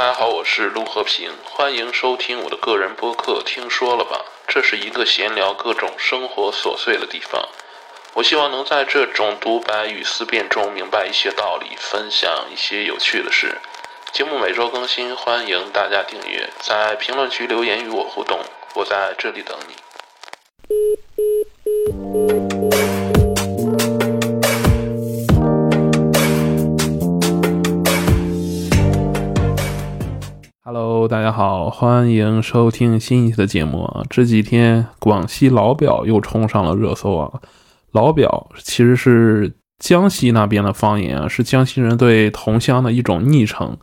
[0.00, 3.42] 大家好，我是陆和平，欢迎收听我的个人播客。
[3.44, 4.24] 听说了吧？
[4.48, 7.46] 这是一个闲聊各种生活琐碎的地方。
[8.14, 13.58] 我希望能在这种独白与思辨中明白一些道理，分享一些有趣的事。
[14.10, 18.40] 节目每周更新，欢迎大家订阅，在评论区留言与我互动，
[18.76, 19.74] 我在这里等你。
[31.08, 34.02] 大家好，欢迎收听新一期的节目啊！
[34.10, 37.40] 这几天广西老表又冲上了热搜啊！
[37.92, 43.76] 老表其实是江西那边的方言啊，是江西人对同乡的一种昵称。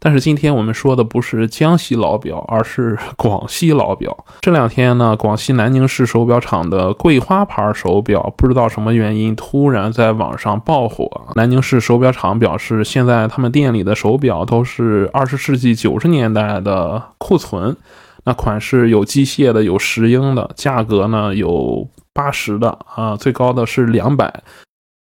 [0.00, 4.16] 但是今天我们说的不是江西老表，而是广西老表。
[4.40, 11.08] 这两天呢，广西南宁市手表厂的桂花牌手表，不知道什么原因突然在网上爆火。
[11.34, 17.76] 南宁市手表厂表示，现在他们店里的手表都是二十世纪九十年代的库存，
[18.24, 21.88] 那款式有机械的，有石英的，价格呢有。
[22.14, 24.42] 八十的啊，最高的是两百。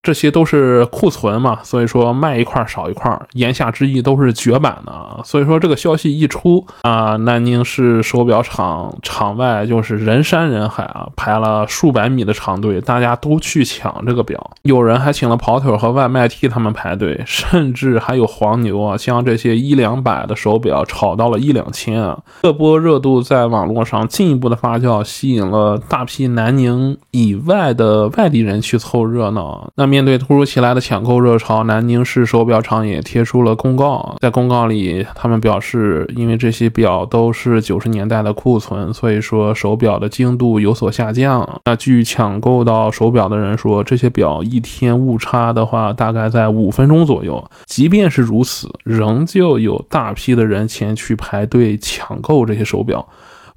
[0.06, 4.94] 这些都是库存嘛，所以说卖一块少一块，言下之意都是绝版的。
[5.24, 14.52] 所以说这个消息一出啊，南宁市手表厂场外就是人山人海啊，排了数百米的长队，大家都去抢这个表。
[14.62, 22.20] 有人还请了跑腿和外卖替他们排队，甚至还有黄牛啊，将这些一两百的手表炒到了一两千啊。
[22.44, 29.72] 这波热度在网络上进一步的发酵，吸引了大批南宁以外的外地人去凑热闹。
[29.76, 34.18] 那面对突如其来的抢购热潮，南宁市手表厂也贴出了公告。
[34.20, 41.62] 在公告里，他们表示，因为这些表都是九十年代的库存，所以说手表的精度有所下降。
[41.64, 47.42] 那据抢购到手表的人说，这些表一天误差的话，大概在五分钟左右。
[47.66, 53.08] 即便是如此，仍旧有大批的人前去排队抢购这些手表。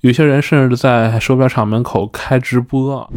[0.03, 3.11] 有些人甚至在手表厂门口开直播。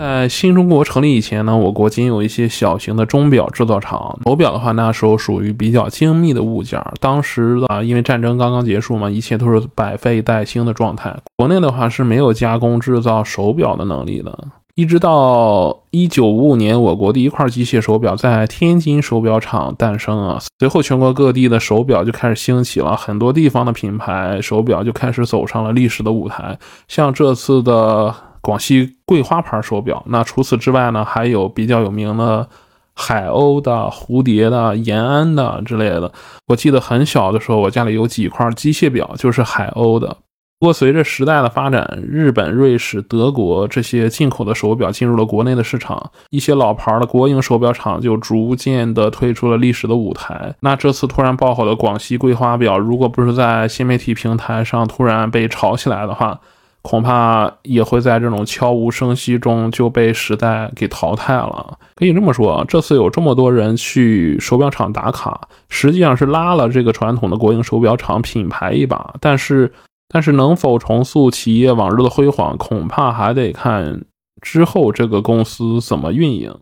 [0.00, 4.18] 在新中国成立以前呢，我国仅有一些小型的钟表制造厂。
[4.24, 6.82] 手表的话，那时候属于比较精密的物件。
[6.98, 11.14] 当时啊，因为战争刚刚结束嘛，一切都是百废待兴的状态。
[11.36, 14.38] 国内的话是没有加工制造手表的能力的。
[14.74, 20.40] 一直到一九五五年，我国第一块机械手表在天津手表厂诞生啊。
[20.60, 26.58] 随后，全国各地的手表就开始兴起了，很多地方的品牌手表就开始走上了历史的舞台。
[26.88, 32.48] 像这次的广西桂花牌手表，那除此之外呢，还有比较有名的
[32.94, 36.12] 海鸥的、蝴蝶的、延安的之类的。
[36.46, 40.16] 我记得很小的时候，我家里有几块机械表，就是海鸥的。
[40.58, 50.54] 不过，随着时代的发展，日本、瑞士、德国这些进口的手表进入了国内的市场，一些老牌的国营手表厂就逐渐的退出了历史的舞台。
[50.60, 56.38] 那这次突然爆火的广西桂花表，如果不是在新媒体平台上突然被炒起来的话，
[56.82, 61.78] 恐怕也会在这种悄无声息中就被时代给淘汰了。
[61.94, 69.72] 可以这么说，这次有这么多人去手表厂打卡，实际上是拉了这个传统的国营手表厂品牌一把，但是。
[70.12, 74.06] 但是能否重塑企业往日的辉煌，恐怕还得看
[74.42, 76.52] 之后这个公司怎么运营。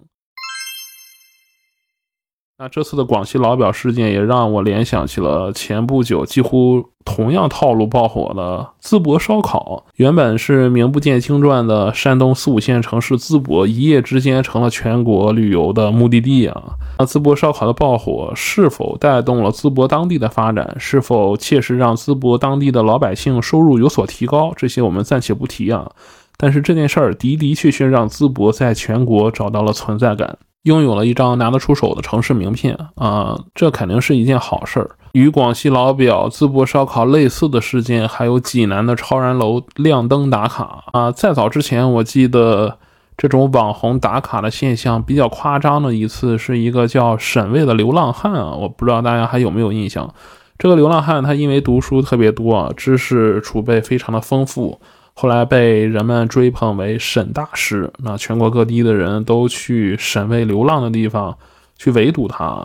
[2.60, 9.86] 那这次的广西老表事件也让我联想起了前不久几乎同样套路爆火的淄博烧烤。
[9.94, 16.74] 原本是名不见经传的山东四五线城市淄博，一夜之间成了全国旅游的目的地啊！
[16.98, 20.74] 那淄博烧烤的爆火是否带动了淄博当地的发展？
[20.80, 24.52] 是否切实让淄博当地的老百姓收入有所提高？
[24.56, 25.88] 这些我们暂且不提啊。
[26.36, 30.38] 但是这件事儿的的确确让淄博在全国找到了存在感。
[30.68, 34.90] 拥有了一张拿得出手的城市名片啊，这肯定是一件好事儿。
[35.12, 41.10] 与广西老表、淄博烧烤类似的事件，还有济南的超然楼亮灯打卡啊。
[41.10, 42.76] 再早之前，我记得
[43.16, 50.12] 这种网红打卡的现象比较夸张的一次，是一个叫沈巍的流浪汉啊，我不知道大家还有没有印象。
[50.58, 54.78] 这个流浪汉他因为读书特别多，知识储备非常的丰富。
[55.20, 61.36] 后来被人们追捧为沈大师，那全国各地的人都去沈巍流浪的地方
[61.76, 62.64] 去围堵他。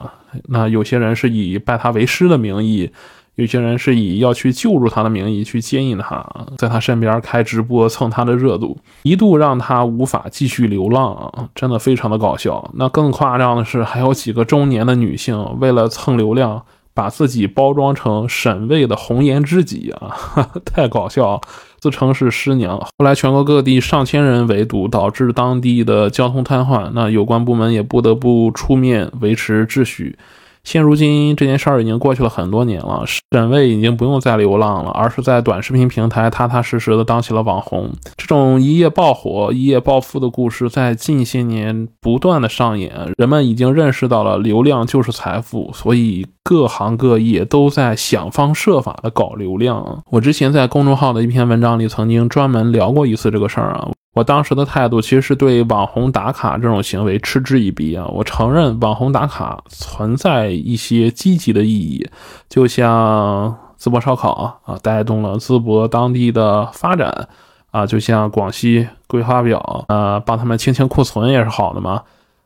[0.49, 2.91] 那有些人是以拜他为师的名义，
[3.33, 6.23] 有些人是以要去救助他的名义去接应他，
[6.55, 12.69] 在他身边开直播蹭他的热度，一度让他无法继续流浪，真的非常的搞笑。
[12.75, 16.63] 那更夸张的是，还有几个中年的女性为了蹭流量。
[16.95, 20.15] 把自己包装成沈巍的红颜知己啊，
[20.63, 21.41] 太搞笑！
[21.83, 26.89] 自称是师娘，后来全国各地上千人围堵，导致当地的交通瘫痪。
[26.93, 30.17] 那有关部门也不得不出面维持秩序。
[30.63, 33.03] 现如今这件事儿已经过去了很多年了，
[33.33, 37.91] 沈巍已经不用再流浪了，而是在短视频平台踏踏实实的当起了网红。
[38.15, 50.03] 这种一夜爆火、一夜暴富的故事在近些年不断的上演，人们已经认识到了流量就是财富，所以各行各业都在想方设法的搞流量。
[50.09, 53.89] 我之前在公众号的一篇文章里曾经专门聊过一次这个事儿啊。
[54.13, 58.05] 我当时的态度其实是对网红打卡这种行为嗤之以鼻啊！
[58.13, 62.07] 我承认网红打卡存在一些积极的意义，
[62.47, 67.27] 就像淄博烧烤啊，带动了淄博当地的发展
[67.71, 72.03] 啊，就像广西桂花表啊，帮他们清清库存也是好的嘛。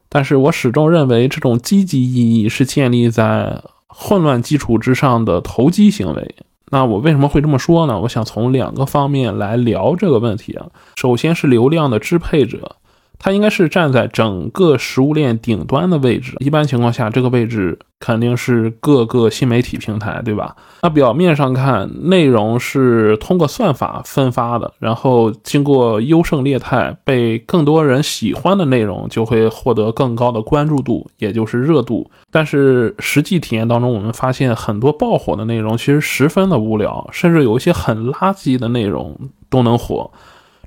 [0.07, 6.35] 但是我始终认为这种积极意义是建立在混乱基础之上的投机行为。
[6.69, 7.99] 那我为什么会这么说呢？
[8.01, 10.67] 我想从两个方面来聊这个问题啊。
[10.95, 12.75] 首先是流量的支配者。
[13.19, 16.35] 它应该是站在整个食物链顶端的位置。
[16.39, 20.55] 一般情况下，这个位置肯定是各个新媒体平台，对吧？
[20.83, 32.09] 那表面上看，内容是通过算法分发的，然后经过优胜劣汰，被更多人喜欢的内容就会获得更高的关注度，也就是热度。
[32.31, 39.17] 但是实际体验当中，我们发现很多爆火的内容其实十分的无聊，甚至有一些很垃圾的内容
[39.49, 40.11] 都能火。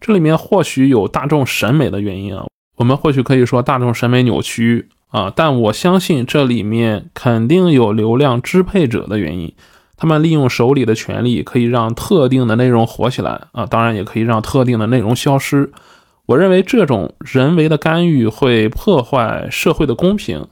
[0.00, 9.52] 这里面或许有大众审美的原因啊，我们或许可以说大众审美扭曲啊，但我相信这里面肯定有流量支配者的原因，
[9.96, 15.70] 他们利用手里的权利可以让特定的内容火起来啊，当然也可以让特定的内容消失。
[16.26, 20.46] 我认为这种人为的干预会破坏社会的公平，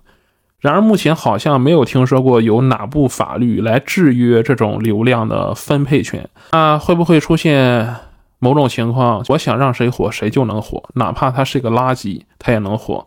[0.61, 7.95] 然而目前好像没有听说过有哪部法律来制约这种流量的分配权啊，会不会出现？
[8.39, 13.07] 某种情况，我想让谁火，谁就能火，哪怕他是个垃圾，他也能火。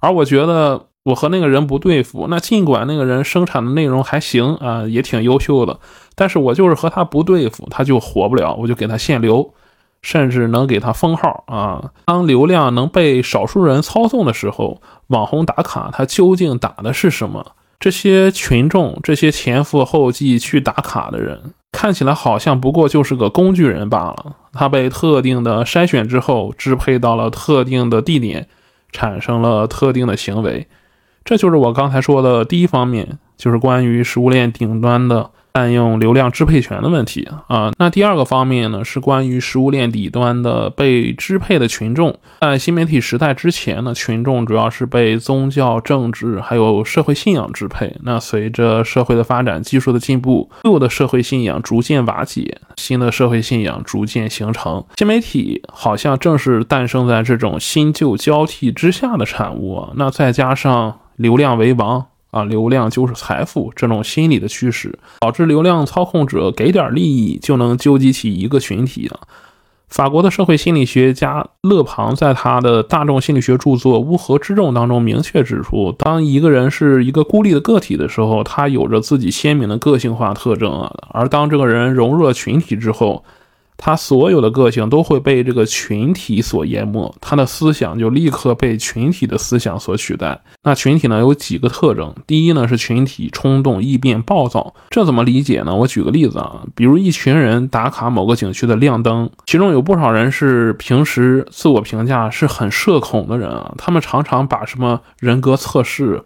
[0.00, 5.78] 而我觉得我和那个人不对付，那尽管那个人生产的内容还行啊，也挺优秀的，
[6.14, 9.54] 但是我就是和他不对付，他就火不了，我就给他限流，
[10.02, 11.92] 甚至能给他封号啊。
[12.04, 17.52] 当流量能被少数人操纵的时候，网红打卡他究竟打的是什么？
[17.82, 21.52] 这些群众，这些前赴后继去打卡的人。
[21.72, 24.36] 看起来好像不过就是个工具人罢了。
[24.52, 28.46] 他被特定的筛选之后，支配到了特定的地点，
[28.92, 30.68] 产生了特定的行为。
[31.24, 35.32] 这就是我刚才说的第一方面，就是关于食物链顶端的。
[35.54, 42.18] 滥用流量支配权的问题啊，那第二个方面呢，是关于食物链底端的被支配的群众。
[42.40, 47.94] 在新媒体时代之前呢，群众主要是被宗教、政治还有社会信仰支配。
[48.02, 54.82] 那随着社会的发展、技术的进步，旧的社会信仰逐渐瓦解，新的社会信仰逐渐形成。
[54.96, 59.90] 新媒体好像正是诞生在这种新旧交替之下的产物。
[59.96, 62.06] 那再加上流量为王。
[62.32, 69.20] 啊，流量就是财富，这种心理的驱使，导致流量操控者给点利益就能纠集起一个群体啊。
[69.88, 83.22] 法国的社会心理学家勒庞在他的大众心理学著作《乌合之众》当中明确指出，当一个人是一个孤立的个体的时候，他有着自己鲜明的个性化特征啊，而当这个人融入了群体之后，
[83.84, 90.40] 他所有的个性都会被这个群体所淹没，他的思想就立刻被群体的思想所取代。
[90.62, 92.14] 那群体呢有几个特征？
[92.24, 94.72] 第一呢是群体冲动、易变、暴躁。
[94.90, 95.74] 这怎么理解呢？
[95.74, 106.22] 我举个例子啊，比如一群人打卡某个景区的亮灯，其中有不少人是平时自我评价是很社恐的人啊，他们常常把什么人格测试。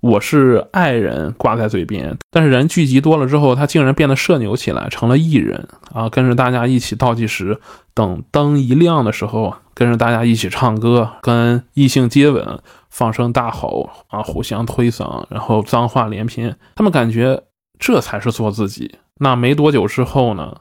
[0.00, 6.08] 我是爱人挂在嘴边，但是人聚集多了之后，他竟然变得社牛起来，成了艺人啊！
[6.08, 7.58] 跟着大家一起倒计时，
[7.94, 16.56] 等灯一亮的时候，跟着大家一起唱歌，跟异性接吻，放声大吼啊，互相推搡，然后脏话连篇。
[16.76, 17.42] 他们感觉
[17.80, 18.98] 这才是做自己。
[19.20, 20.58] 那没多久之后呢，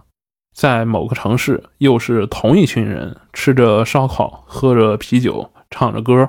[0.56, 6.28] 在某个城市，又是同一群人吃着烧烤，喝着啤酒，唱着歌，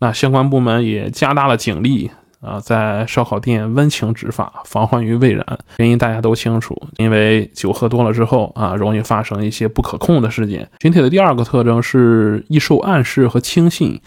[0.00, 2.10] 那相关部门也加大了警力。
[2.44, 5.44] 啊，在烧烤店温情执法，防患于未然。
[5.78, 10.68] 原因大家都清楚，因为酒喝多了之后啊，容易发生一些不可控的事件。
[10.80, 14.00] 群体的第二个特征是易受暗示和轻信。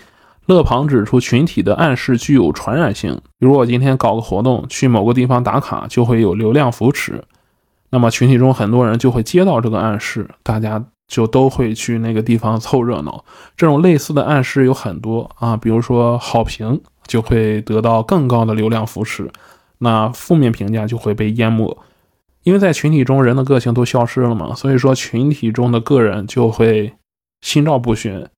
[0.45, 3.19] 勒庞指出，群体的暗示具有传染性。
[3.37, 7.21] 比如我今天搞个活动，去某个地方打卡，就会有流量扶持，
[7.89, 13.25] 那么群体中很多人就会接到这个暗示，大家就都会去那个地方凑热闹。
[13.57, 16.79] 这种类似的暗示有很多啊，比如说好评。
[17.07, 19.31] 就会得到更高的流量扶持，
[19.79, 21.77] 那负面评价就会被淹没，
[22.43, 26.93] 因为在群体中人的个性都消失了嘛，所以说群体中的个人就会
[27.41, 28.29] 心照不宣，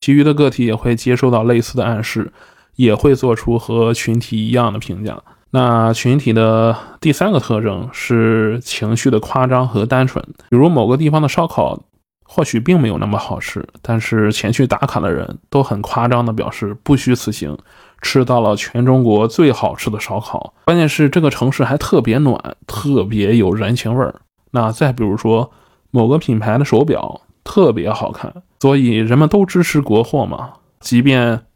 [0.00, 2.32] 其余的个体也会接收到类似的暗示，
[2.76, 5.22] 也会做出和群体一样的评价。
[5.50, 11.78] 那群体的第三个特征是情绪的夸张和单纯，比如某个地方的烧烤
[12.24, 17.54] 或许并没有那么好吃，但是前去打卡的人都很夸张地表示不虚此行，
[18.02, 20.52] 吃到了全中国最好吃的烧烤。
[20.66, 24.16] 关键是这个城市还特别暖，特别有人情味儿。
[24.50, 25.50] 那再比如说
[25.90, 31.46] 某个品牌的手表特别好看，所以人们都支持国货嘛，即便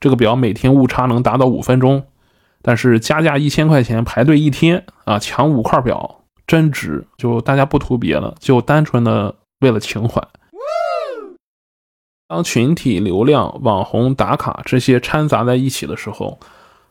[0.00, 2.02] 这个表每天误差能达到五分钟。
[2.62, 7.06] 但是加价一千块钱排队一天啊，抢五块表真值！
[7.16, 10.20] 就大家不图别的，就单纯的为了情怀。
[12.30, 16.38] 当群体流量、网红打卡这些掺杂在一起的时候，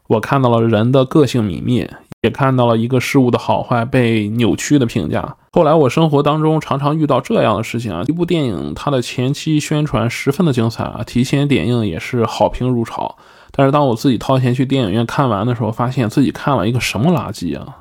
[0.08, 1.90] 我看到了人的个性泯灭，
[2.24, 5.38] 也看到了一个事物的好坏被扭曲的评价。
[5.54, 13.16] 后来我生活当中常常遇到这样的事情啊，一部电影它的前期宣传十分的精彩啊，提前点映也是好评如潮。
[13.52, 17.78] 但是当我自己掏钱去电影院看完的时候，发现自己看了一个什么垃圾啊！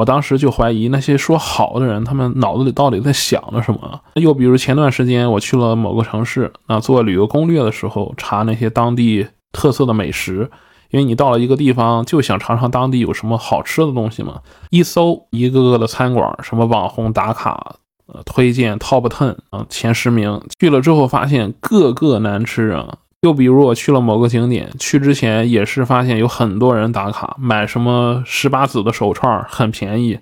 [0.00, 4.00] 我当时就怀疑那些说好的人，他们脑子里到底在想着什么？
[4.14, 10.50] 又比如前段时间我去了某个城市，那做旅游攻略的时候，查那些当地特色的美食，
[10.90, 14.40] 因为你到了一个地方就想尝尝当地有什么好吃的东西嘛。
[14.70, 17.76] 一搜一个个的餐馆，什么网红打卡，
[18.06, 22.96] 呃，推荐 top ten 啊，前十名，去了之后发现个个难吃啊。
[23.22, 30.18] 又比如我去了某个景点，去之前也是发现有很多人打卡买什么十八子的手串，很便宜，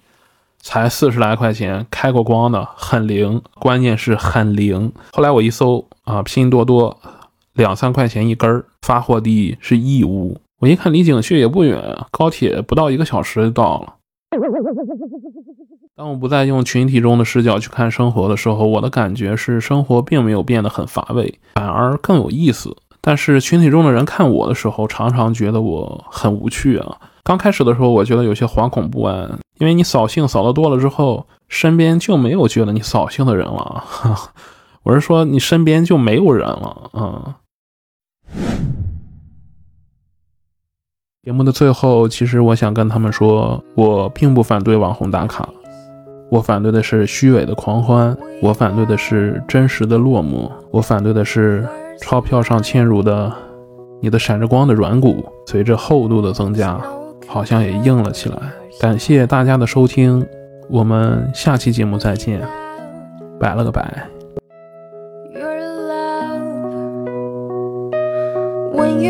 [0.59, 4.93] 才四十来块钱，开过光的，很灵，关键是很灵。
[5.13, 6.99] 后来我一搜啊，拼多多
[7.53, 13.95] 两三块钱一根儿，发货地是义乌，我一看离景区也不远，高铁不到一个小时就到了。
[15.95, 22.77] 当我不再用群体中的视角去看生活的时候，我的感觉是生活并没有变得很乏味，反而更有意思。
[23.09, 26.99] 但是群体中的人看我的时候，常常觉得我很无趣啊。
[27.25, 33.83] 刚开始的时候，我觉得有些惶恐不安，因为你扫兴扫的多了之后，身边就没有觉得你扫兴的人了。
[34.85, 36.91] 我是说，你身边就没有人了。
[36.93, 37.35] 嗯。
[41.23, 45.49] 节目的最后，其实我想跟他们说，我并不反对网红打卡，
[46.31, 51.67] 我反对的是虚伪的狂欢，我反对的是真实的落寞，我反对的是。
[52.01, 53.33] 钞票上嵌入的
[54.01, 56.81] 你的闪着光的软骨，随着厚度的增加，
[57.27, 58.37] 好像也硬了起来。
[58.81, 60.25] 感谢大家的收听，
[60.71, 62.41] 我们下期节目再见，
[63.41, 64.09] 拜了个拜。
[68.73, 69.01] When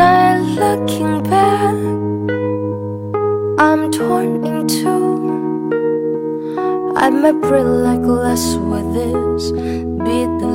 [0.00, 1.74] I'm looking back,
[3.60, 5.10] I'm torn in two.
[6.96, 10.52] I might breathe like glass with this, beat the